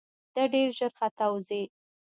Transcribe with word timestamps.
ته 0.33 0.41
ډېر 0.53 0.69
ژر 0.77 0.91
ختاوزې! 0.97 1.63